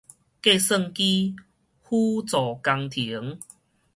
[0.03, 0.07] 計算機
[1.83, 3.37] 輔助工程